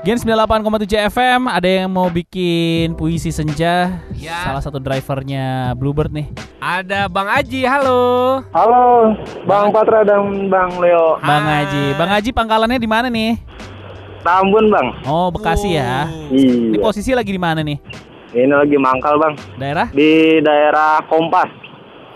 [0.00, 4.48] Gen 98,7 FM ada yang mau bikin puisi senja Ya.
[4.48, 8.40] Salah satu drivernya Bluebird nih Ada Bang Aji, halo.
[8.52, 9.12] Halo,
[9.44, 11.16] Bang Patra dan Bang Leo.
[11.20, 11.64] Bang Hai.
[11.64, 13.40] Haji Bang Haji pangkalannya di mana nih?
[14.20, 14.88] Tambun, Bang.
[15.04, 16.08] Oh Bekasi ya.
[16.28, 16.80] Ini Iya.
[16.80, 17.80] posisi lagi di mana nih?
[18.32, 19.34] Ini lagi mangkal, Bang.
[19.56, 19.88] Daerah?
[19.88, 21.48] Di daerah Kompas.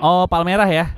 [0.01, 0.93] Oh Palmerah ya?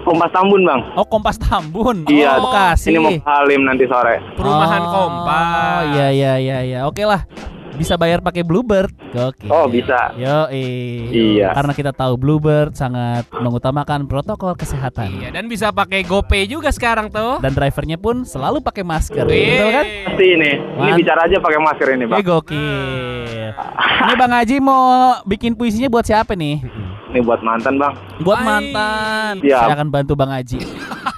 [0.00, 0.80] Kompas Tambun, Bang.
[0.94, 2.36] Oh Kompas Tambun Iya.
[2.36, 4.18] Oh Bekasi Ini mau Halim nanti sore.
[4.34, 5.82] Perumahan Oh, Kompas.
[5.90, 6.78] Iya iya iya iya.
[6.84, 7.24] Oke lah.
[7.70, 8.90] Bisa bayar pakai Bluebird.
[9.14, 9.46] Oke.
[9.46, 10.10] Oh, bisa.
[10.14, 11.54] Yo Iya.
[11.54, 15.14] Karena kita tahu Bluebird sangat mengutamakan protokol kesehatan.
[15.14, 17.38] Iya, dan bisa pakai GoPay juga sekarang tuh.
[17.38, 19.22] Dan drivernya pun selalu pakai masker.
[19.22, 19.46] Wih.
[19.54, 19.84] Betul kan?
[20.04, 20.50] Pasti ini.
[20.58, 22.18] Ini bicara aja pakai masker ini, Eh Bang.
[22.20, 23.50] gokil.
[23.78, 24.82] Ini Bang Haji mau
[25.22, 26.58] bikin puisinya buat siapa nih?
[27.08, 27.94] Ini buat mantan, Bang.
[28.20, 28.46] Buat Hai.
[28.46, 29.32] mantan.
[29.40, 29.60] Siap.
[29.62, 30.58] Saya akan bantu Bang Haji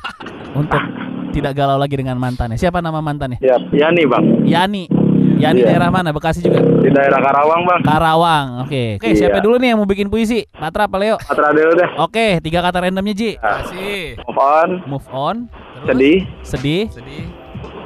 [0.60, 0.82] untuk
[1.30, 2.54] tidak galau lagi dengan mantannya.
[2.54, 3.38] Siapa nama mantannya?
[3.38, 4.24] Ya, ya nih, Bang.
[4.44, 4.86] Yani.
[5.40, 5.72] Yani Iya.
[5.72, 6.12] daerah mana?
[6.12, 6.60] Bekasi juga.
[6.60, 7.80] Di daerah Karawang, Bang.
[7.80, 8.46] Karawang.
[8.62, 9.00] Oke.
[9.00, 9.18] Oke, Iya.
[9.18, 10.44] siapa dulu nih yang mau bikin puisi?
[10.46, 11.16] Patra apa Leo?
[11.18, 11.88] Patra dulu deh.
[11.96, 13.30] Oke, tiga kata randomnya Ji.
[13.34, 14.20] Nah, Kasih.
[14.20, 14.68] move on.
[14.86, 15.36] Move on,
[15.80, 15.86] Terus?
[15.88, 16.18] Sedih.
[16.44, 17.24] sedih, Sedih.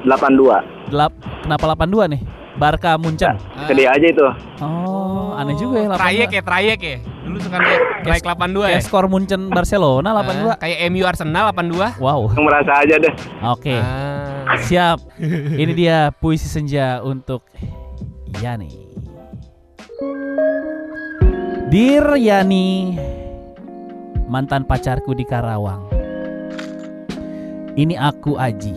[0.02, 0.60] 82.
[0.84, 2.20] delap, kenapa 82 nih?
[2.54, 3.38] Barca Munchen.
[3.54, 3.64] Ah.
[3.64, 4.26] Sedih aja itu.
[4.58, 5.98] Oh, aneh juga ya 82.
[6.00, 6.96] Trayek ya, trayek ya.
[7.24, 8.68] Dulu suka naik naik 82 ya.
[8.76, 10.44] Kayak skor Munchen Barcelona 82.
[10.52, 11.96] Ah, kayak MU Arsenal 82.
[11.96, 12.20] Wow.
[12.36, 13.14] Yang merasa aja deh.
[13.48, 13.76] Oke.
[13.80, 14.60] Ah.
[14.60, 14.98] Siap.
[15.56, 17.48] Ini dia puisi senja untuk
[18.44, 18.84] Yani.
[21.72, 22.94] Dear Yani,
[24.28, 25.90] mantan pacarku di Karawang.
[27.74, 28.76] Ini aku Aji.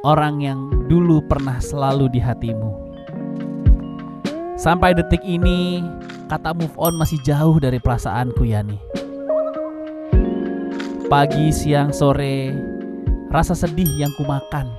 [0.00, 2.83] Orang yang dulu pernah selalu di hatimu.
[4.54, 5.82] Sampai detik ini,
[6.30, 8.78] kata move on masih jauh dari perasaanku Yani.
[11.10, 12.54] Pagi, siang, sore,
[13.34, 14.70] rasa sedih yang kumakan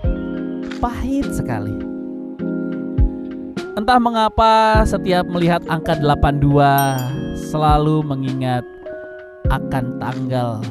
[0.80, 1.76] pahit sekali.
[3.76, 8.64] Entah mengapa setiap melihat angka 82 selalu mengingat
[9.52, 10.64] akan tanggal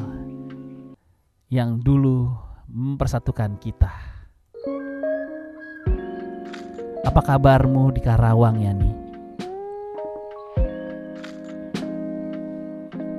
[1.53, 2.32] yang dulu
[2.72, 4.13] mempersatukan kita.
[7.04, 9.04] Apa kabarmu di Karawang Yani?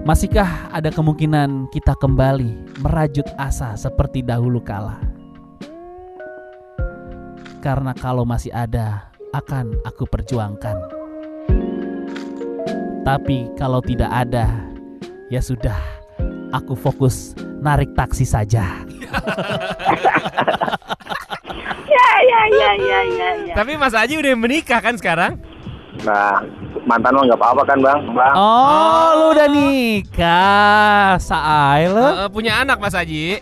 [0.05, 5.01] Masihkah ada kemungkinan kita kembali merajut asa seperti dahulu kala?
[7.61, 10.77] Karena kalau masih ada, akan aku perjuangkan.
[13.01, 14.45] Tapi kalau tidak ada,
[15.33, 15.77] ya sudah,
[16.53, 17.33] aku fokus
[17.65, 18.85] narik taksi saja.
[23.55, 25.39] Tapi Mas Aji udah menikah kan sekarang?
[26.03, 26.43] Nah,
[26.83, 27.99] mantan mah nggak apa-apa kan, Bang?
[28.11, 28.33] Bang.
[28.35, 32.03] Oh, lu udah nikah, saai lu.
[32.03, 33.39] Eh, punya anak Mas Aji.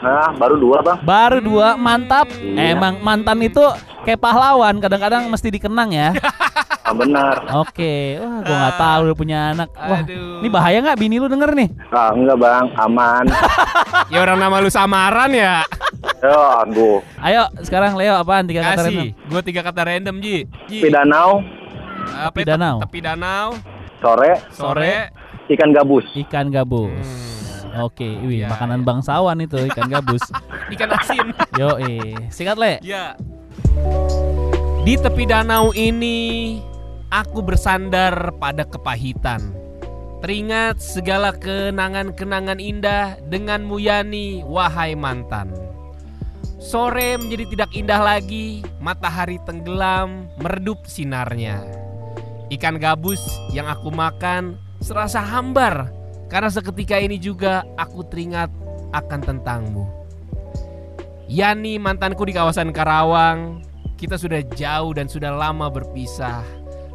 [0.00, 0.98] Nah, baru dua, Bang.
[1.02, 2.30] Baru dua, mantap.
[2.38, 2.78] Iya.
[2.78, 3.62] Emang mantan itu
[4.06, 6.14] kayak pahlawan, kadang-kadang mesti dikenang ya.
[6.86, 7.42] Ah, benar.
[7.66, 9.74] Oke, wah gua nggak tahu lu punya anak.
[9.74, 10.38] Wah, Aduh.
[10.38, 11.68] ini bahaya nggak bini lu denger nih?
[11.90, 12.66] Ah, enggak, Bang.
[12.78, 13.26] Aman.
[14.06, 15.66] Ya orang nama lu samaran ya.
[16.26, 16.98] Yo, aduh.
[17.22, 19.14] Ayo, sekarang Leo apaan tiga kata random?
[19.30, 20.42] Gue tiga kata random Ji.
[20.66, 20.82] Ji.
[20.82, 21.38] Tepi danau,
[22.10, 22.50] Apa Tepi itu?
[22.50, 22.76] danau.
[22.82, 23.48] Tepi danau.
[23.96, 24.94] sore, Sore.
[25.46, 26.06] ikan gabus.
[26.18, 26.90] Ikan gabus.
[26.98, 27.86] Hmm.
[27.86, 30.24] Oke, wih, Ya, makanan bangsawan itu ikan gabus.
[30.74, 31.30] Ikan asin.
[31.54, 32.82] Yo, eh, singkat le.
[32.82, 33.14] Ya.
[34.82, 36.58] Di tepi danau ini
[37.12, 39.54] aku bersandar pada kepahitan.
[40.18, 45.65] Teringat segala kenangan-kenangan indah dengan Muyani, wahai mantan.
[46.66, 51.62] Sore menjadi tidak indah lagi, matahari tenggelam, meredup sinarnya.
[52.50, 53.22] Ikan gabus
[53.54, 55.94] yang aku makan serasa hambar
[56.26, 58.50] karena seketika ini juga aku teringat
[58.90, 59.86] akan tentangmu.
[61.30, 63.58] Yani mantanku di kawasan Karawang
[63.98, 66.46] Kita sudah jauh dan sudah lama berpisah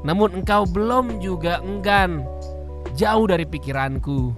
[0.07, 2.23] Namun engkau belum juga enggan
[2.95, 4.31] Jauh dari pikiranku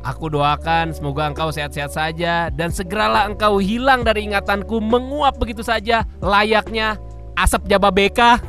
[0.00, 6.08] Aku doakan semoga engkau sehat-sehat saja Dan segeralah engkau hilang dari ingatanku Menguap begitu saja
[6.24, 6.96] Layaknya
[7.36, 8.40] asap Jababeka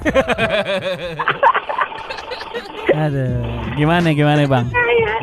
[2.91, 3.39] Aduh,
[3.79, 4.67] gimana gimana bang?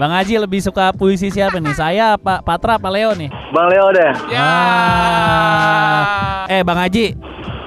[0.00, 1.76] Bang Haji lebih suka puisi siapa nih?
[1.76, 3.29] Saya apa Patra apa Leo nih?
[3.53, 4.12] Bang Leo deh.
[4.32, 6.00] Ya Ah.
[6.49, 7.12] Eh Bang Haji,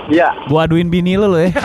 [0.10, 0.34] Iya.
[0.50, 1.54] gua aduin bini lu loh ya.